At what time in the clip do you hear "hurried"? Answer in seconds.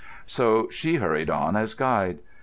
0.95-1.29